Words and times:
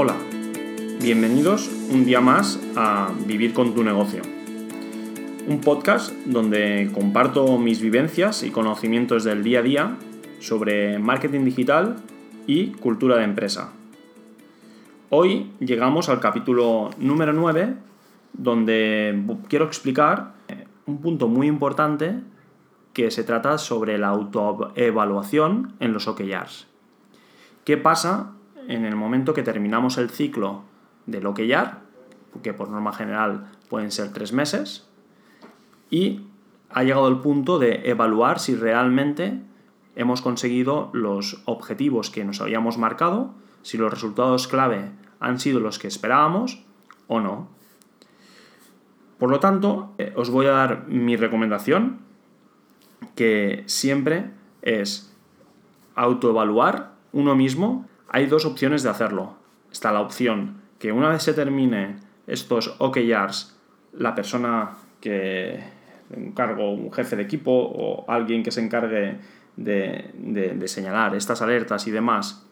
Hola, 0.00 0.14
bienvenidos 1.02 1.68
un 1.90 2.04
día 2.04 2.20
más 2.20 2.60
a 2.76 3.10
Vivir 3.26 3.52
con 3.52 3.74
tu 3.74 3.82
negocio. 3.82 4.22
Un 5.48 5.60
podcast 5.60 6.12
donde 6.24 6.88
comparto 6.94 7.58
mis 7.58 7.80
vivencias 7.80 8.44
y 8.44 8.52
conocimientos 8.52 9.24
del 9.24 9.42
día 9.42 9.58
a 9.58 9.62
día 9.62 9.96
sobre 10.38 11.00
marketing 11.00 11.44
digital 11.44 11.96
y 12.46 12.68
cultura 12.74 13.16
de 13.16 13.24
empresa. 13.24 13.72
Hoy 15.10 15.50
llegamos 15.58 16.08
al 16.08 16.20
capítulo 16.20 16.90
número 16.98 17.32
9 17.32 17.74
donde 18.34 19.20
quiero 19.48 19.64
explicar 19.64 20.34
un 20.86 21.00
punto 21.00 21.26
muy 21.26 21.48
importante 21.48 22.20
que 22.92 23.10
se 23.10 23.24
trata 23.24 23.58
sobre 23.58 23.98
la 23.98 24.10
autoevaluación 24.10 25.74
en 25.80 25.92
los 25.92 26.06
OKRs. 26.06 26.68
¿Qué 27.64 27.76
pasa 27.76 28.37
en 28.66 28.84
el 28.84 28.96
momento 28.96 29.34
que 29.34 29.42
terminamos 29.42 29.98
el 29.98 30.10
ciclo 30.10 30.62
del 31.06 31.26
OKR, 31.26 31.78
que 32.42 32.52
por 32.52 32.68
norma 32.68 32.92
general 32.92 33.50
pueden 33.68 33.90
ser 33.90 34.12
tres 34.12 34.32
meses, 34.32 34.88
y 35.90 36.22
ha 36.70 36.82
llegado 36.82 37.08
el 37.08 37.18
punto 37.18 37.58
de 37.58 37.88
evaluar 37.88 38.40
si 38.40 38.54
realmente 38.54 39.40
hemos 39.96 40.22
conseguido 40.22 40.90
los 40.92 41.42
objetivos 41.44 42.10
que 42.10 42.24
nos 42.24 42.40
habíamos 42.40 42.78
marcado, 42.78 43.34
si 43.62 43.78
los 43.78 43.90
resultados 43.90 44.46
clave 44.48 44.90
han 45.20 45.40
sido 45.40 45.60
los 45.60 45.78
que 45.78 45.88
esperábamos 45.88 46.64
o 47.06 47.20
no. 47.20 47.48
Por 49.18 49.30
lo 49.30 49.40
tanto, 49.40 49.92
eh, 49.98 50.12
os 50.14 50.30
voy 50.30 50.46
a 50.46 50.52
dar 50.52 50.86
mi 50.86 51.16
recomendación, 51.16 51.98
que 53.16 53.64
siempre 53.66 54.30
es 54.62 55.12
autoevaluar 55.96 56.92
uno 57.12 57.34
mismo. 57.34 57.86
Hay 58.08 58.26
dos 58.26 58.44
opciones 58.44 58.82
de 58.82 58.90
hacerlo. 58.90 59.36
Está 59.70 59.92
la 59.92 60.00
opción 60.00 60.62
que 60.78 60.92
una 60.92 61.10
vez 61.10 61.22
se 61.22 61.34
termine 61.34 61.96
estos 62.26 62.74
OKRs, 62.78 63.56
la 63.92 64.14
persona 64.14 64.70
que 65.00 65.62
encargo, 66.10 66.72
un 66.72 66.92
jefe 66.92 67.16
de 67.16 67.22
equipo 67.22 67.52
o 67.52 68.10
alguien 68.10 68.42
que 68.42 68.50
se 68.50 68.62
encargue 68.62 69.18
de, 69.56 70.62
señalar 70.66 71.14
estas 71.14 71.42
alertas 71.42 71.86
y 71.86 71.90
demás, 71.90 72.46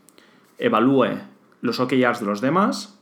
evalúe 0.59 1.19
los 1.61 1.81
OKRs 1.81 2.21
de 2.21 2.27
los 2.27 2.41
demás, 2.41 2.99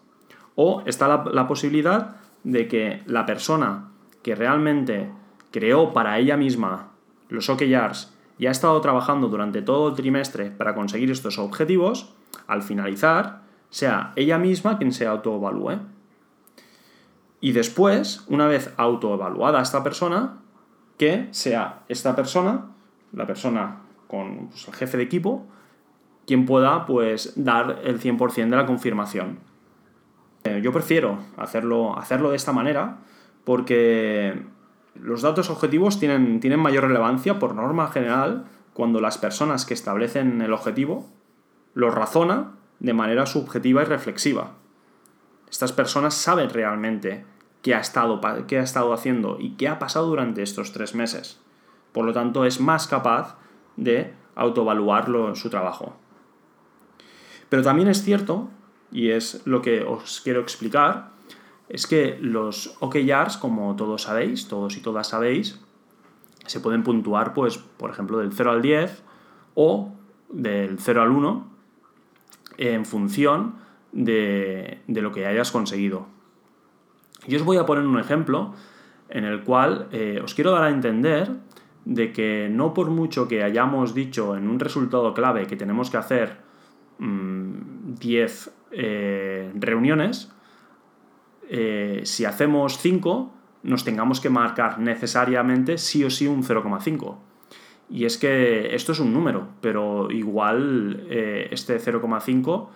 o 0.54 0.82
está 0.86 1.24
la 1.24 1.48
posibilidad 1.48 2.16
de 2.44 2.68
que 2.68 3.02
la 3.06 3.26
persona 3.26 3.88
que 4.22 4.34
realmente 4.34 5.10
creó 5.50 5.92
para 5.92 6.18
ella 6.18 6.36
misma 6.36 6.92
los 7.28 7.48
OKRs 7.48 8.12
y 8.38 8.46
ha 8.46 8.50
estado 8.50 8.80
trabajando 8.80 9.28
durante 9.28 9.62
todo 9.62 9.88
el 9.88 9.94
trimestre 9.94 10.50
para 10.50 10.74
conseguir 10.74 11.10
estos 11.10 11.38
objetivos, 11.38 12.14
al 12.46 12.62
finalizar, 12.62 13.42
sea 13.70 14.12
ella 14.16 14.38
misma 14.38 14.78
quien 14.78 14.92
se 14.92 15.06
autoevalúe. 15.06 15.80
Y 17.40 17.52
después, 17.52 18.24
una 18.28 18.46
vez 18.46 18.72
autoevaluada 18.76 19.60
esta 19.60 19.82
persona, 19.82 20.38
que 20.98 21.28
sea 21.30 21.82
esta 21.88 22.16
persona, 22.16 22.70
la 23.12 23.26
persona 23.26 23.80
con 24.08 24.48
pues, 24.48 24.66
el 24.68 24.74
jefe 24.74 24.96
de 24.96 25.02
equipo, 25.02 25.46
quien 26.26 26.46
pueda 26.46 26.86
pues 26.86 27.32
dar 27.36 27.80
el 27.84 28.00
100% 28.00 28.48
de 28.48 28.56
la 28.56 28.66
confirmación. 28.66 29.38
Eh, 30.44 30.60
yo 30.62 30.72
prefiero 30.72 31.18
hacerlo, 31.36 31.98
hacerlo 31.98 32.30
de 32.30 32.36
esta 32.36 32.52
manera 32.52 32.98
porque 33.44 34.42
los 34.94 35.22
datos 35.22 35.50
objetivos 35.50 35.98
tienen, 35.98 36.40
tienen 36.40 36.60
mayor 36.60 36.84
relevancia 36.84 37.38
por 37.38 37.54
norma 37.54 37.88
general 37.88 38.46
cuando 38.72 39.00
las 39.00 39.18
personas 39.18 39.66
que 39.66 39.74
establecen 39.74 40.40
el 40.40 40.52
objetivo 40.52 41.08
lo 41.74 41.90
razona 41.90 42.52
de 42.80 42.94
manera 42.94 43.26
subjetiva 43.26 43.82
y 43.82 43.86
reflexiva. 43.86 44.52
Estas 45.50 45.72
personas 45.72 46.14
saben 46.14 46.50
realmente 46.50 47.24
qué 47.62 47.74
ha 47.74 47.80
estado, 47.80 48.20
qué 48.46 48.58
ha 48.58 48.62
estado 48.62 48.92
haciendo 48.92 49.38
y 49.40 49.56
qué 49.56 49.68
ha 49.68 49.78
pasado 49.78 50.06
durante 50.06 50.42
estos 50.42 50.72
tres 50.72 50.94
meses. 50.94 51.40
Por 51.92 52.04
lo 52.04 52.12
tanto, 52.12 52.44
es 52.44 52.60
más 52.60 52.86
capaz 52.86 53.36
de 53.76 54.14
autoevaluar 54.34 55.06
su 55.36 55.48
trabajo. 55.48 55.96
Pero 57.48 57.62
también 57.62 57.88
es 57.88 58.02
cierto 58.02 58.50
y 58.90 59.10
es 59.10 59.42
lo 59.46 59.62
que 59.62 59.82
os 59.82 60.20
quiero 60.22 60.40
explicar, 60.40 61.10
es 61.68 61.86
que 61.86 62.18
los 62.20 62.76
OKRs, 62.80 63.36
como 63.36 63.74
todos 63.76 64.02
sabéis, 64.02 64.48
todos 64.48 64.76
y 64.76 64.80
todas 64.80 65.08
sabéis, 65.08 65.60
se 66.46 66.60
pueden 66.60 66.82
puntuar, 66.82 67.32
pues, 67.34 67.58
por 67.58 67.90
ejemplo, 67.90 68.18
del 68.18 68.32
0 68.32 68.50
al 68.50 68.62
10 68.62 69.02
o 69.54 69.92
del 70.28 70.78
0 70.78 71.02
al 71.02 71.10
1 71.10 71.48
en 72.58 72.84
función 72.84 73.54
de, 73.92 74.82
lo 74.86 75.12
que 75.12 75.26
hayas 75.26 75.50
conseguido. 75.50 76.06
Y 77.26 77.36
os 77.36 77.42
voy 77.42 77.56
a 77.56 77.64
poner 77.64 77.86
un 77.86 77.98
ejemplo 77.98 78.54
en 79.08 79.24
el 79.24 79.42
cual 79.42 79.88
eh, 79.92 80.20
os 80.22 80.34
quiero 80.34 80.52
dar 80.52 80.64
a 80.64 80.70
entender 80.70 81.30
de 81.84 82.12
que 82.12 82.48
no 82.50 82.74
por 82.74 82.90
mucho 82.90 83.28
que 83.28 83.42
hayamos 83.42 83.94
dicho 83.94 84.36
en 84.36 84.48
un 84.48 84.58
resultado 84.58 85.14
clave 85.14 85.46
que 85.46 85.56
tenemos 85.56 85.90
que 85.90 85.96
hacer 85.96 86.38
10 86.98 87.00
mm, 87.00 88.50
eh, 88.72 89.52
reuniones, 89.54 90.32
eh, 91.56 92.00
si 92.02 92.24
hacemos 92.24 92.78
5, 92.78 93.32
nos 93.62 93.84
tengamos 93.84 94.20
que 94.20 94.28
marcar 94.28 94.80
necesariamente 94.80 95.78
sí 95.78 96.02
o 96.02 96.10
sí 96.10 96.26
un 96.26 96.42
0,5. 96.42 97.16
Y 97.88 98.06
es 98.06 98.18
que 98.18 98.74
esto 98.74 98.90
es 98.90 98.98
un 98.98 99.12
número, 99.12 99.46
pero 99.60 100.10
igual 100.10 101.06
eh, 101.08 101.46
este 101.52 101.78
0,5 101.78 102.68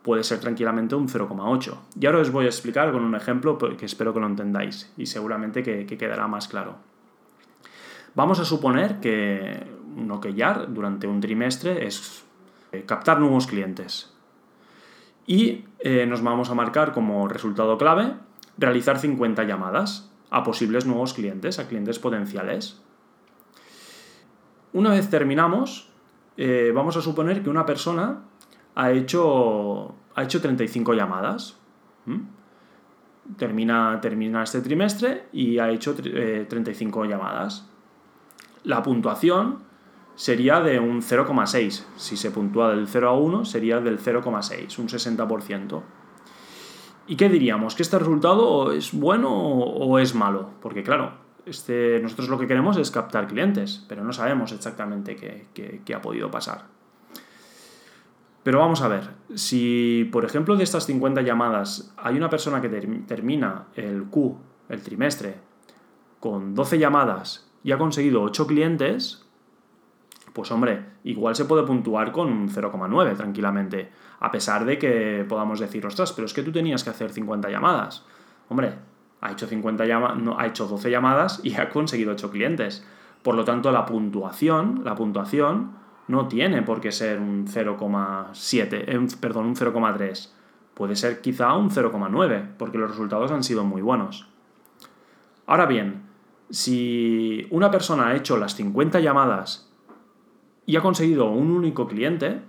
puede 0.00 0.24
ser 0.24 0.40
tranquilamente 0.40 0.94
un 0.94 1.08
0,8. 1.08 1.76
Y 2.00 2.06
ahora 2.06 2.20
os 2.20 2.30
voy 2.30 2.46
a 2.46 2.48
explicar 2.48 2.90
con 2.90 3.04
un 3.04 3.14
ejemplo 3.14 3.58
que 3.58 3.84
espero 3.84 4.14
que 4.14 4.20
lo 4.20 4.26
entendáis 4.26 4.90
y 4.96 5.04
seguramente 5.04 5.62
que, 5.62 5.84
que 5.84 5.98
quedará 5.98 6.26
más 6.26 6.48
claro. 6.48 6.76
Vamos 8.14 8.40
a 8.40 8.46
suponer 8.46 8.98
que 9.00 9.62
OKR 10.08 10.72
durante 10.72 11.06
un 11.06 11.20
trimestre 11.20 11.86
es 11.86 12.24
captar 12.86 13.20
nuevos 13.20 13.46
clientes. 13.46 14.11
Y 15.26 15.64
eh, 15.78 16.06
nos 16.06 16.22
vamos 16.22 16.50
a 16.50 16.54
marcar 16.54 16.92
como 16.92 17.28
resultado 17.28 17.78
clave 17.78 18.14
realizar 18.58 18.98
50 18.98 19.44
llamadas 19.44 20.10
a 20.30 20.42
posibles 20.42 20.86
nuevos 20.86 21.14
clientes, 21.14 21.58
a 21.58 21.68
clientes 21.68 21.98
potenciales. 21.98 22.80
Una 24.72 24.90
vez 24.90 25.10
terminamos, 25.10 25.90
eh, 26.36 26.72
vamos 26.74 26.96
a 26.96 27.02
suponer 27.02 27.42
que 27.42 27.50
una 27.50 27.66
persona 27.66 28.22
ha 28.74 28.90
hecho, 28.90 29.94
ha 30.14 30.22
hecho 30.22 30.40
35 30.40 30.94
llamadas. 30.94 31.58
Termina, 33.36 34.00
termina, 34.00 34.42
este 34.42 34.60
trimestre 34.62 35.26
y 35.32 35.58
ha 35.58 35.70
hecho 35.70 35.94
35 35.94 37.04
eh, 37.04 37.08
llamadas. 37.08 37.68
La 38.64 38.82
puntuación 38.82 39.58
sería 40.22 40.60
de 40.60 40.78
un 40.78 41.02
0,6. 41.02 41.84
Si 41.96 42.16
se 42.16 42.30
puntúa 42.30 42.70
del 42.70 42.86
0 42.86 43.08
a 43.08 43.18
1, 43.18 43.44
sería 43.44 43.80
del 43.80 43.98
0,6, 43.98 44.78
un 44.78 44.86
60%. 44.86 45.82
¿Y 47.08 47.16
qué 47.16 47.28
diríamos? 47.28 47.74
¿Que 47.74 47.82
este 47.82 47.98
resultado 47.98 48.70
es 48.70 48.92
bueno 48.92 49.32
o 49.32 49.98
es 49.98 50.14
malo? 50.14 50.50
Porque 50.62 50.84
claro, 50.84 51.14
este, 51.44 51.98
nosotros 52.00 52.28
lo 52.28 52.38
que 52.38 52.46
queremos 52.46 52.76
es 52.76 52.92
captar 52.92 53.26
clientes, 53.26 53.84
pero 53.88 54.04
no 54.04 54.12
sabemos 54.12 54.52
exactamente 54.52 55.16
qué, 55.16 55.92
ha 55.92 56.00
podido 56.00 56.30
pasar. 56.30 56.66
Pero 58.44 58.60
vamos 58.60 58.80
a 58.82 58.86
ver, 58.86 59.10
si 59.34 60.08
por 60.12 60.24
ejemplo 60.24 60.54
de 60.54 60.62
estas 60.62 60.86
50 60.86 61.22
llamadas 61.22 61.92
hay 61.96 62.16
una 62.16 62.30
persona 62.30 62.60
que 62.60 62.68
termina 62.68 63.66
el 63.74 64.04
Q, 64.04 64.38
el 64.68 64.82
trimestre, 64.82 65.34
con 66.20 66.54
12 66.54 66.78
llamadas 66.78 67.50
y 67.64 67.72
ha 67.72 67.78
conseguido 67.78 68.22
8 68.22 68.46
clientes, 68.46 69.26
pues 70.32 70.50
hombre, 70.50 70.84
igual 71.04 71.34
se 71.34 71.44
puede 71.44 71.64
puntuar 71.64 72.12
con 72.12 72.28
un 72.28 72.48
0,9 72.48 73.16
tranquilamente, 73.16 73.90
a 74.20 74.30
pesar 74.30 74.64
de 74.64 74.78
que 74.78 75.26
podamos 75.28 75.60
decir, 75.60 75.84
ostras, 75.86 76.12
pero 76.12 76.26
es 76.26 76.32
que 76.32 76.42
tú 76.42 76.52
tenías 76.52 76.84
que 76.84 76.90
hacer 76.90 77.10
50 77.10 77.50
llamadas. 77.50 78.04
Hombre, 78.48 78.74
ha 79.20 79.32
hecho, 79.32 79.46
50 79.46 79.84
no, 80.16 80.38
ha 80.38 80.46
hecho 80.46 80.66
12 80.66 80.90
llamadas 80.90 81.40
y 81.42 81.54
ha 81.60 81.68
conseguido 81.68 82.12
8 82.12 82.30
clientes. 82.30 82.86
Por 83.22 83.34
lo 83.34 83.44
tanto, 83.44 83.70
la 83.70 83.86
puntuación, 83.86 84.82
la 84.84 84.94
puntuación 84.94 85.72
no 86.08 86.28
tiene 86.28 86.62
por 86.62 86.80
qué 86.80 86.90
ser 86.90 87.20
un 87.20 87.46
0,7, 87.46 88.84
eh, 88.86 89.16
perdón, 89.20 89.46
un 89.46 89.56
0,3. 89.56 90.30
Puede 90.74 90.96
ser 90.96 91.20
quizá 91.20 91.54
un 91.54 91.70
0,9, 91.70 92.56
porque 92.58 92.78
los 92.78 92.90
resultados 92.90 93.30
han 93.30 93.44
sido 93.44 93.64
muy 93.64 93.82
buenos. 93.82 94.28
Ahora 95.46 95.66
bien, 95.66 96.02
si 96.50 97.46
una 97.50 97.70
persona 97.70 98.08
ha 98.08 98.16
hecho 98.16 98.36
las 98.36 98.54
50 98.56 99.00
llamadas 99.00 99.71
y 100.66 100.76
ha 100.76 100.82
conseguido 100.82 101.30
un 101.30 101.50
único 101.50 101.88
cliente, 101.88 102.42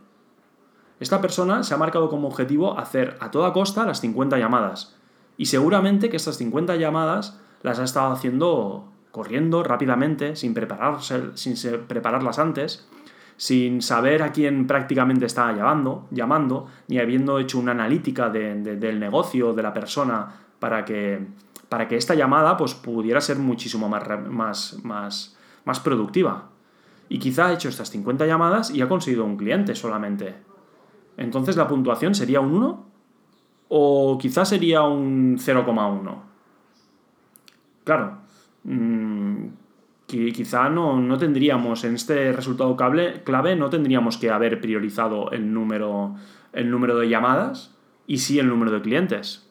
esta 1.00 1.22
persona 1.22 1.64
se 1.64 1.74
ha 1.74 1.78
marcado 1.78 2.10
como 2.10 2.28
objetivo 2.28 2.78
hacer 2.78 3.18
a 3.20 3.32
toda 3.32 3.54
costa 3.54 3.86
las 3.86 4.00
50 4.02 4.38
llamadas. 4.38 4.96
Y 5.38 5.48
seguramente 5.48 6.10
que 6.10 6.18
estas 6.18 6.38
50 6.38 6.76
llamadas 6.76 7.40
las 7.62 7.80
ha 7.80 7.84
estado 7.84 8.12
haciendo 8.12 8.90
corriendo 9.12 9.64
rápidamente, 9.64 10.36
sin, 10.36 10.54
prepararse, 10.54 11.36
sin 11.36 11.56
prepararlas 11.88 12.40
antes, 12.40 12.88
sin 13.38 13.82
saber 13.82 14.24
a 14.24 14.32
quién 14.32 14.66
prácticamente 14.66 15.26
estaba 15.26 15.52
llamando, 15.54 16.08
llamando 16.12 16.68
ni 16.88 17.00
habiendo 17.00 17.40
hecho 17.40 17.60
una 17.60 17.74
analítica 17.74 18.30
del 18.30 19.00
negocio, 19.00 19.54
de 19.54 19.64
la 19.64 19.74
persona, 19.74 20.34
para 20.60 20.86
que, 20.86 21.28
para 21.70 21.88
que 21.88 21.98
esta 21.98 22.16
llamada 22.16 22.58
pues, 22.58 22.74
pudiera 22.74 23.22
ser 23.22 23.38
muchísimo 23.38 23.90
más, 23.90 24.04
más, 24.30 24.80
más, 24.84 25.38
más 25.66 25.80
productiva. 25.80 26.53
Y 27.14 27.20
quizá 27.20 27.46
ha 27.46 27.54
hecho 27.54 27.70
estas 27.70 27.92
50 27.92 28.26
llamadas 28.26 28.72
y 28.72 28.82
ha 28.82 28.90
conseguido 28.90 29.24
un 29.24 29.38
cliente 29.38 29.76
solamente. 29.76 30.34
Entonces 31.16 31.56
la 31.56 31.68
puntuación 31.68 32.16
sería 32.16 32.40
un 32.40 32.56
1 32.56 32.86
o 33.68 34.18
quizá 34.20 34.46
sería 34.46 34.82
un 34.82 35.38
0,1. 35.38 36.22
Claro, 37.84 38.18
mmm, 38.64 39.46
quizá 40.08 40.70
no, 40.70 41.00
no, 41.00 41.20
tendríamos 41.20 41.84
en 41.84 41.94
este 41.94 42.32
resultado 42.32 42.76
clave, 42.76 43.22
clave, 43.24 43.56
no 43.56 43.70
tendríamos 43.70 44.18
que 44.18 44.32
haber 44.32 44.60
priorizado 44.60 45.30
el 45.30 45.54
número, 45.54 46.16
el 46.52 46.72
número 46.72 46.98
de 46.98 47.10
llamadas 47.10 47.78
y 48.08 48.18
sí 48.18 48.40
el 48.40 48.48
número 48.48 48.72
de 48.72 48.82
clientes. 48.82 49.48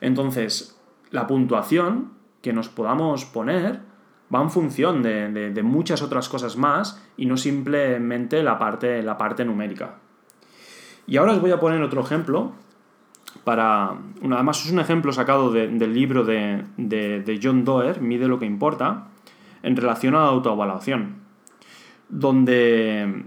Entonces, 0.00 0.80
la 1.10 1.26
puntuación 1.26 2.12
que 2.40 2.54
nos 2.54 2.70
podamos 2.70 3.26
poner 3.26 3.89
va 4.34 4.42
en 4.42 4.50
función 4.50 5.02
de, 5.02 5.60
muchas 5.62 6.02
otras 6.02 6.28
cosas 6.28 6.56
más 6.56 7.02
y 7.16 7.26
no 7.26 7.36
simplemente 7.36 8.42
la 8.42 8.58
parte, 8.58 9.02
la 9.02 9.18
parte 9.18 9.44
numérica. 9.44 9.96
Y 11.06 11.16
ahora 11.16 11.32
os 11.32 11.40
voy 11.40 11.50
a 11.50 11.60
poner 11.60 11.82
otro 11.82 12.00
ejemplo 12.00 12.52
para... 13.44 13.96
además 14.22 14.64
es 14.64 14.72
un 14.72 14.80
ejemplo 14.80 15.12
sacado 15.12 15.52
del 15.52 15.94
libro 15.94 16.24
de, 16.24 17.40
John 17.42 17.64
Doerr, 17.64 18.00
Mide 18.00 18.28
lo 18.28 18.38
que 18.38 18.46
importa, 18.46 19.08
en 19.62 19.76
relación 19.76 20.14
a 20.14 20.20
la 20.20 20.26
autoevaluación, 20.26 21.16
donde 22.08 23.24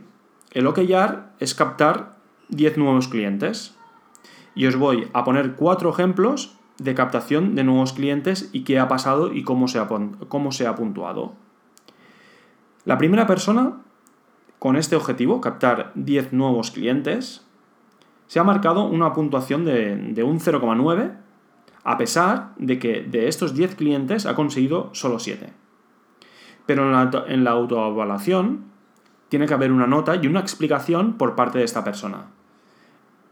el 0.52 0.68
OKR 0.68 1.24
es 1.40 1.54
captar 1.56 2.16
10 2.50 2.78
nuevos 2.78 3.08
clientes. 3.08 3.76
Y 4.56 4.68
os 4.68 4.76
voy 4.76 5.08
a 5.14 5.24
poner 5.24 5.54
cuatro 5.54 5.90
ejemplos 5.90 6.58
de 6.78 6.96
captación 6.96 7.56
de 7.56 7.64
nuevos 7.64 7.94
clientes 7.94 8.50
y 8.52 8.64
qué 8.64 8.80
ha 8.80 8.88
pasado 8.88 9.34
y 9.34 9.44
cómo 9.44 9.68
se 9.68 9.80
ha, 9.80 9.88
cómo 10.28 10.52
se 10.52 10.68
ha 10.68 10.76
puntuado. 10.76 11.34
La 12.86 12.98
primera 12.98 13.28
persona, 13.28 13.78
con 14.60 14.76
este 14.76 14.96
objetivo, 14.96 15.40
captar 15.40 15.92
10 15.96 16.34
nuevos 16.34 16.72
clientes, 16.72 17.46
se 18.28 18.40
ha 18.40 18.44
marcado 18.44 18.86
una 18.86 19.14
puntuación 19.14 19.66
de, 19.66 20.24
un 20.24 20.40
0,9, 20.40 21.16
a 21.84 21.98
pesar 21.98 22.54
de 22.58 22.80
que 22.80 23.02
de 23.02 23.28
estos 23.28 23.54
10 23.54 23.76
clientes 23.76 24.26
ha 24.26 24.36
conseguido 24.36 24.90
solo 24.94 25.20
7. 25.20 25.54
Pero 26.66 26.86
en 26.86 26.92
la, 26.92 27.26
en 27.28 27.44
la 27.44 27.52
autoevaluación 27.52 28.66
tiene 29.30 29.48
que 29.48 29.54
haber 29.54 29.72
una 29.72 29.88
nota 29.88 30.16
y 30.16 30.28
una 30.28 30.40
explicación 30.40 31.14
por 31.14 31.36
parte 31.36 31.60
de 31.60 31.66
esta 31.66 31.84
persona. 31.84 32.28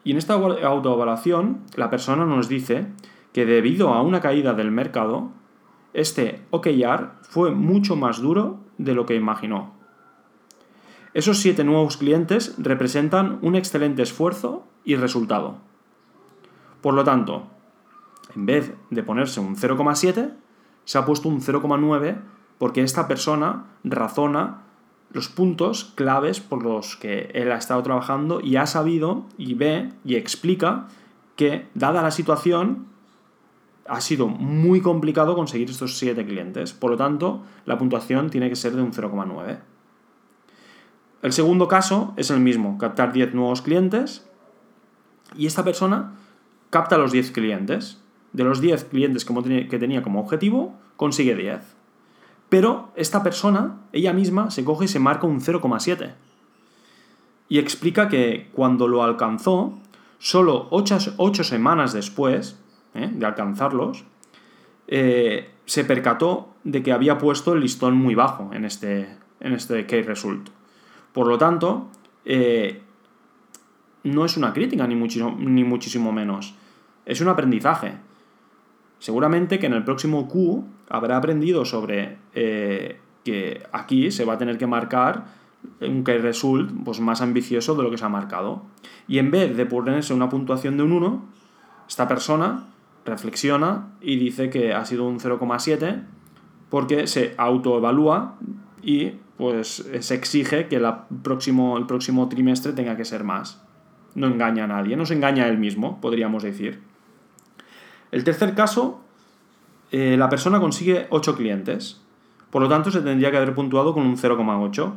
Y 0.03 0.11
en 0.11 0.17
esta 0.17 0.33
autoevaluación, 0.33 1.61
la 1.75 1.89
persona 1.89 2.25
nos 2.25 2.47
dice 2.47 2.88
que 3.33 3.45
debido 3.45 3.89
a 3.94 4.01
una 4.01 4.22
caída 4.22 4.54
del 4.54 4.72
mercado, 4.72 5.30
este 5.94 6.42
OKR 6.51 7.12
fue 7.22 7.51
mucho 7.51 7.95
más 7.95 8.22
duro 8.22 8.60
de 8.78 8.94
lo 8.94 9.06
que 9.06 9.16
imaginó. 9.16 9.74
Esos 11.13 11.39
siete 11.39 11.63
nuevos 11.63 11.98
clientes 11.98 12.56
representan 12.57 13.39
un 13.42 13.56
excelente 13.56 14.01
esfuerzo 14.01 14.66
y 14.86 14.95
resultado. 14.95 15.57
Por 16.81 16.94
lo 16.94 17.04
tanto, 17.04 17.48
en 18.36 18.45
vez 18.45 18.74
de 18.89 19.04
ponerse 19.04 19.39
un 19.39 19.56
0,7, 19.56 20.34
se 20.86 20.98
ha 20.98 21.06
puesto 21.06 21.27
un 21.27 21.42
0,9 21.42 22.18
porque 22.57 22.81
esta 22.81 23.07
persona 23.07 23.66
razona 23.84 24.62
los 25.12 25.27
puntos 25.27 25.92
claves 25.95 26.39
por 26.39 26.63
los 26.63 26.95
que 26.95 27.30
él 27.34 27.51
ha 27.51 27.57
estado 27.57 27.84
trabajando 27.84 28.39
y 28.39 28.56
ha 28.56 28.66
sabido 28.66 29.25
y 29.38 29.56
ve 29.56 29.89
y 30.06 30.16
explica 30.16 30.88
que, 31.36 31.68
dada 31.74 32.01
la 32.01 32.12
situación, 32.12 32.88
ha 33.91 33.99
sido 33.99 34.29
muy 34.29 34.79
complicado 34.79 35.35
conseguir 35.35 35.69
estos 35.69 35.97
7 35.97 36.25
clientes. 36.25 36.71
Por 36.71 36.91
lo 36.91 36.97
tanto, 36.97 37.43
la 37.65 37.77
puntuación 37.77 38.29
tiene 38.29 38.47
que 38.47 38.55
ser 38.55 38.73
de 38.73 38.81
un 38.81 38.93
0,9. 38.93 39.59
El 41.21 41.33
segundo 41.33 41.67
caso 41.67 42.13
es 42.15 42.31
el 42.31 42.39
mismo, 42.39 42.77
captar 42.77 43.11
10 43.11 43.33
nuevos 43.33 43.61
clientes 43.61 44.25
y 45.35 45.45
esta 45.45 45.65
persona 45.65 46.13
capta 46.69 46.97
los 46.97 47.11
10 47.11 47.31
clientes. 47.31 48.01
De 48.31 48.45
los 48.45 48.61
10 48.61 48.85
clientes 48.85 49.25
que 49.25 49.77
tenía 49.77 50.01
como 50.03 50.21
objetivo, 50.21 50.79
consigue 50.95 51.35
10. 51.35 51.59
Pero 52.47 52.93
esta 52.95 53.23
persona, 53.23 53.81
ella 53.91 54.13
misma, 54.13 54.51
se 54.51 54.63
coge 54.63 54.85
y 54.85 54.88
se 54.88 54.99
marca 54.99 55.27
un 55.27 55.41
0,7. 55.41 56.13
Y 57.49 57.59
explica 57.59 58.07
que 58.07 58.49
cuando 58.53 58.88
lo 58.88 59.03
alcanzó, 59.03 59.77
solo 60.17 60.69
8 60.71 61.43
semanas 61.43 61.91
después, 61.91 62.57
¿eh? 62.93 63.09
de 63.11 63.25
alcanzarlos, 63.25 64.05
eh, 64.88 65.49
se 65.65 65.85
percató 65.85 66.53
de 66.63 66.83
que 66.83 66.91
había 66.91 67.17
puesto 67.17 67.53
el 67.53 67.61
listón 67.61 67.95
muy 67.95 68.15
bajo 68.15 68.51
en 68.53 68.65
este, 68.65 69.07
en 69.39 69.53
este 69.53 69.85
key 69.85 70.01
result. 70.01 70.49
Por 71.13 71.27
lo 71.27 71.38
tanto, 71.38 71.89
eh, 72.25 72.81
no 74.03 74.25
es 74.25 74.38
una 74.38 74.53
crítica, 74.53 74.88
ni 74.88 74.95
muchísimo, 74.95 75.35
ni 75.39 75.63
muchísimo 75.63 76.11
menos. 76.11 76.55
Es 77.05 77.21
un 77.21 77.27
aprendizaje. 77.27 77.93
Seguramente 78.99 79.59
que 79.59 79.65
en 79.65 79.73
el 79.73 79.83
próximo 79.83 80.27
Q 80.27 80.65
habrá 80.89 81.17
aprendido 81.17 81.65
sobre 81.65 82.17
que 82.33 83.63
aquí 83.71 84.11
se 84.11 84.25
va 84.25 84.33
a 84.33 84.38
tener 84.38 84.57
que 84.57 84.67
marcar 84.67 85.25
un 85.81 86.03
key 86.03 86.17
result 86.17 86.71
pues, 86.83 86.99
más 86.99 87.21
ambicioso 87.21 87.75
de 87.75 87.83
lo 87.83 87.91
que 87.91 87.97
se 87.97 88.05
ha 88.05 88.09
marcado. 88.09 88.63
Y 89.07 89.19
en 89.19 89.31
vez 89.31 89.55
de 89.55 89.65
ponerse 89.65 90.13
una 90.13 90.29
puntuación 90.29 90.77
de 90.77 90.83
un 90.83 90.91
1, 90.91 91.25
esta 91.88 92.07
persona 92.07 92.67
reflexiona 93.06 93.94
y 94.01 94.18
dice 94.18 94.50
que 94.50 94.74
ha 94.74 94.86
sido 94.86 95.07
un 95.07 95.19
0,7 95.19 96.03
porque 96.69 97.07
se 97.07 97.33
autoevalúa 97.38 98.38
y 98.81 99.13
pues 99.38 99.86
se 100.00 100.15
exige 100.15 100.68
que 100.68 100.81
próximo, 101.24 101.77
el 101.77 101.86
próximo 101.86 102.30
trimestre 102.30 102.74
tenga 102.74 102.95
que 102.95 103.06
ser 103.06 103.24
más. 103.24 103.63
No 104.13 104.27
engaña 104.27 104.65
a 104.65 104.68
nadie, 104.68 104.95
no 104.95 105.06
se 105.06 105.13
engaña 105.13 105.45
a 105.45 105.48
él 105.48 105.57
mismo, 105.57 106.00
podríamos 106.01 106.44
decir. 106.44 106.81
El 108.12 108.24
tercer 108.24 108.53
caso, 108.53 109.01
eh, 109.92 110.15
la 110.18 110.30
persona 110.30 110.59
consigue 110.59 111.07
8 111.09 111.36
clientes, 111.36 112.01
por 112.50 112.62
lo 112.62 112.69
tanto 112.69 112.92
se 112.92 113.01
tendría 113.01 113.31
que 113.31 113.38
haber 113.38 113.56
puntuado 113.56 113.94
con 113.94 114.06
un 114.06 114.18
0,8, 114.18 114.94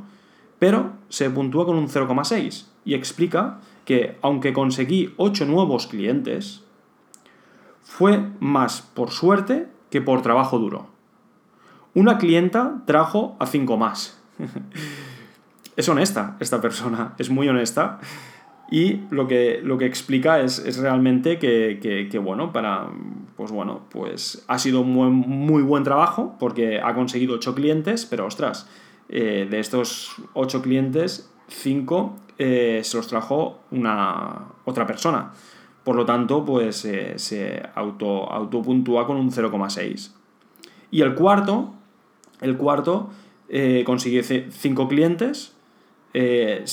pero 0.58 0.92
se 1.08 1.30
puntúa 1.30 1.64
con 1.64 1.76
un 1.76 1.88
0,6 1.88 2.66
y 2.84 2.94
explica 2.94 3.60
que 3.84 4.18
aunque 4.22 4.52
conseguí 4.52 5.14
8 5.16 5.46
nuevos 5.46 5.86
clientes, 5.86 6.63
fue 7.84 8.20
más 8.40 8.82
por 8.82 9.10
suerte 9.10 9.68
que 9.90 10.00
por 10.00 10.22
trabajo 10.22 10.58
duro. 10.58 10.88
Una 11.94 12.18
clienta 12.18 12.82
trajo 12.86 13.36
a 13.38 13.46
cinco 13.46 13.76
más. 13.76 14.20
es 15.76 15.88
honesta 15.88 16.36
esta 16.40 16.60
persona, 16.60 17.14
es 17.18 17.30
muy 17.30 17.48
honesta. 17.48 18.00
Y 18.70 19.02
lo 19.10 19.28
que, 19.28 19.60
lo 19.62 19.78
que 19.78 19.86
explica 19.86 20.40
es, 20.40 20.78
realmente 20.78 21.38
que, 21.38 22.20
bueno, 22.20 22.52
para, 22.52 22.88
pues 23.36 23.52
bueno, 23.52 23.82
pues 23.90 24.44
ha 24.48 24.58
sido 24.58 24.82
muy, 24.82 25.10
muy 25.10 25.62
buen 25.62 25.84
trabajo 25.84 26.34
porque 26.40 26.80
ha 26.80 26.94
conseguido 26.94 27.34
ocho 27.34 27.54
clientes, 27.54 28.06
pero 28.06 28.26
ostras, 28.26 28.68
eh, 29.10 29.46
de 29.48 29.60
estos 29.60 30.16
ocho 30.32 30.62
clientes, 30.62 31.30
cinco 31.46 32.16
eh, 32.38 32.80
se 32.82 32.96
los 32.96 33.06
trajo 33.06 33.60
una 33.70 34.46
otra 34.64 34.86
persona. 34.86 35.32
Por 35.84 35.96
lo 35.96 36.06
tanto, 36.06 36.44
pues 36.44 36.84
eh, 36.86 37.18
se 37.18 37.62
auto, 37.74 38.30
autopuntúa 38.32 39.06
con 39.06 39.18
un 39.18 39.30
0,6. 39.30 40.12
Y 40.90 41.02
el 41.02 41.14
cuarto, 41.14 41.74
el 42.40 42.56
cuarto 42.56 43.10
eh, 43.48 43.84
consigue 43.84 44.22
5 44.22 44.88
clientes. 44.88 45.54
Eh, 46.14 46.64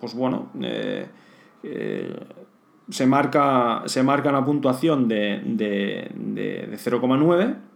pues 0.00 0.14
bueno, 0.14 0.50
se, 2.90 3.06
marca, 3.06 3.82
se 3.86 4.02
marca 4.02 4.30
una 4.30 4.44
puntuación 4.44 5.08
de, 5.08 5.42
de, 5.44 6.10
de 6.14 6.70
0,9 6.72 7.67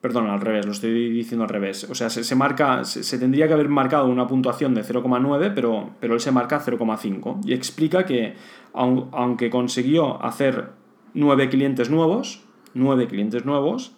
Perdón, 0.00 0.28
al 0.28 0.40
revés, 0.40 0.64
lo 0.64 0.72
estoy 0.72 1.10
diciendo 1.10 1.44
al 1.44 1.50
revés. 1.50 1.86
O 1.90 1.94
sea, 1.94 2.08
se, 2.08 2.34
marca, 2.34 2.84
se, 2.84 3.18
tendría 3.18 3.46
que 3.46 3.52
haber 3.52 3.68
marcado 3.68 4.06
una 4.06 4.26
puntuación 4.26 4.74
de 4.74 4.82
0,9, 4.82 5.52
pero, 5.54 5.90
pero 6.00 6.14
él 6.14 6.20
se 6.20 6.32
marca 6.32 6.58
0,5. 6.64 7.40
Y 7.44 7.52
explica 7.52 8.06
que, 8.06 8.34
aunque 8.72 9.50
consiguió 9.50 10.22
hacer 10.24 10.70
9 11.12 11.50
clientes 11.50 11.90
nuevos, 11.90 12.42
9 12.72 13.08
clientes 13.08 13.44
nuevos, 13.44 13.92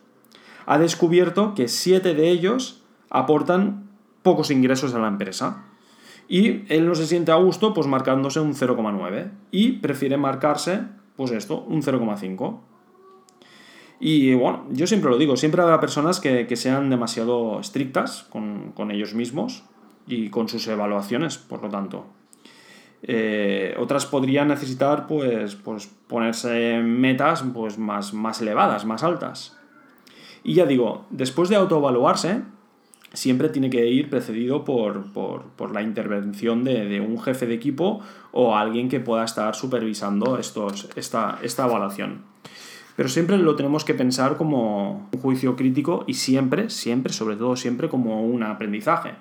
ha 0.67 0.79
descubierto 0.79 1.55
que 1.55 1.69
7 1.69 2.15
de 2.15 2.31
ellos 2.31 2.83
aportan 3.09 3.89
pocos 4.23 4.51
ingresos 4.51 4.95
a 4.95 4.99
la 4.99 5.09
empresa. 5.09 5.67
Y 6.29 6.65
él 6.73 6.87
no 6.87 6.97
se 6.97 7.07
siente 7.07 7.31
a 7.31 7.37
gusto 7.37 7.75
pues 7.75 7.87
marcándose 7.87 8.41
un 8.41 8.55
0,9 8.55 9.31
y 9.53 9.73
prefiere 9.73 10.17
marcarse 10.17 10.81
pues 11.15 11.31
esto, 11.31 11.63
un 11.63 11.83
0,5. 11.83 12.61
Y 14.05 14.35
bueno, 14.35 14.67
yo 14.73 14.89
siempre 14.89 15.11
lo 15.11 15.17
digo, 15.17 15.37
siempre 15.37 15.63
habrá 15.63 15.79
personas 15.79 16.19
que, 16.19 16.57
sean 16.57 16.91
demasiado 16.91 17.61
estrictas 17.61 18.25
con, 18.25 18.91
ellos 18.91 19.15
mismos 19.15 19.63
y 20.09 20.29
con 20.29 20.49
sus 20.49 20.67
evaluaciones, 20.67 21.39
por 21.39 21.63
lo 21.63 21.69
tanto. 21.69 22.07
Eh, 23.05 23.77
otras 23.79 24.07
podrían 24.07 24.49
necesitar 24.49 25.07
pues, 25.07 25.55
pues 25.55 25.89
ponerse 26.09 26.81
metas 26.83 27.45
pues, 27.55 27.79
más, 27.79 28.13
más 28.13 28.41
elevadas, 28.41 28.85
más 28.85 29.05
altas. 29.05 29.57
Y 30.43 30.55
ya 30.55 30.67
digo, 30.67 31.07
después 31.11 31.49
de 31.49 31.55
autoevaluarse, 31.55 32.43
siempre 33.13 33.51
tiene 33.51 33.71
que 33.71 33.87
ir 33.87 34.11
precedido 34.11 34.65
por, 34.65 35.73
la 35.73 35.83
intervención 35.83 36.65
de, 36.65 37.01
un 37.01 37.21
jefe 37.21 37.47
de 37.47 37.55
equipo 37.55 38.01
o 38.33 38.57
alguien 38.57 38.89
que 38.89 38.99
pueda 38.99 39.23
estar 39.23 39.55
supervisando 39.55 40.39
estos, 40.39 40.89
esta, 40.97 41.39
esta 41.45 41.67
evaluación. 41.67 42.32
Pero 42.97 43.09
siempre 43.09 43.39
lo 43.39 43.57
tenemos 43.57 43.85
que 43.85 43.95
pensar 43.95 44.37
como 44.37 45.09
un 45.13 45.21
juicio 45.21 45.57
crítico 45.57 46.05
y 46.07 46.15
siempre, 46.15 46.71
siempre, 46.71 47.13
sobre 47.13 47.37
todo 47.37 47.57
siempre 47.57 47.89
como 47.89 48.25
un 48.25 48.43
aprendizaje. 48.43 49.15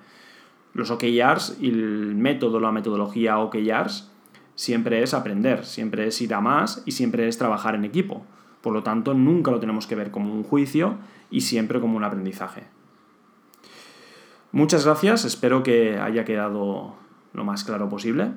Los 0.73 0.91
OKRs 0.91 1.57
y 1.59 1.69
el 1.69 2.15
método, 2.15 2.59
la 2.59 2.71
metodología 2.71 3.39
OKRs 3.39 4.11
siempre 4.55 5.03
es 5.03 5.13
aprender, 5.13 5.65
siempre 5.65 6.07
es 6.07 6.21
ir 6.21 6.33
a 6.33 6.41
más 6.41 6.83
y 6.85 6.91
siempre 6.91 7.27
es 7.27 7.37
trabajar 7.37 7.75
en 7.75 7.85
equipo. 7.85 8.25
Por 8.61 8.73
lo 8.73 8.83
tanto, 8.83 9.13
nunca 9.13 9.51
lo 9.51 9.59
tenemos 9.59 9.87
que 9.87 9.95
ver 9.95 10.11
como 10.11 10.33
un 10.33 10.43
juicio 10.43 10.97
y 11.29 11.41
siempre 11.41 11.79
como 11.79 11.97
un 11.97 12.03
aprendizaje. 12.03 12.63
Muchas 14.51 14.85
gracias, 14.85 15.25
espero 15.25 15.63
que 15.63 15.97
haya 15.97 16.25
quedado 16.25 16.95
lo 17.33 17.43
más 17.43 17.63
claro 17.63 17.89
posible. 17.89 18.31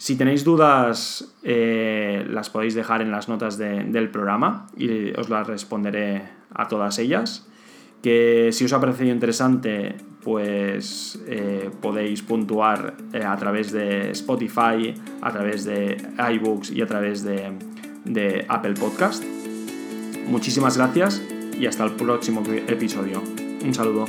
Si 0.00 0.16
tenéis 0.16 0.44
dudas, 0.44 1.30
eh, 1.42 2.24
las 2.26 2.48
podéis 2.48 2.74
dejar 2.74 3.02
en 3.02 3.10
las 3.10 3.28
notas 3.28 3.58
del 3.58 4.08
programa 4.08 4.66
y 4.74 5.10
os 5.10 5.28
las 5.28 5.46
responderé 5.46 6.22
a 6.54 6.68
todas 6.68 6.98
ellas. 6.98 7.46
Que 8.00 8.48
si 8.50 8.64
os 8.64 8.72
ha 8.72 8.80
parecido 8.80 9.10
interesante, 9.10 9.96
pues 10.24 11.22
eh, 11.26 11.68
podéis 11.82 12.22
puntuar 12.22 12.94
eh, 13.12 13.22
a 13.22 13.36
través 13.36 13.72
de 13.72 14.12
Spotify, 14.12 14.94
a 15.20 15.32
través 15.32 15.66
de 15.66 15.98
iBooks 16.32 16.70
y 16.70 16.80
a 16.80 16.86
través 16.86 17.22
de, 17.22 17.52
de 18.06 18.46
Apple 18.48 18.74
Podcast. 18.80 19.22
Muchísimas 20.26 20.78
gracias 20.78 21.20
y 21.58 21.66
hasta 21.66 21.84
el 21.84 21.90
próximo 21.90 22.42
episodio. 22.68 23.22
Un 23.62 23.74
saludo. 23.74 24.06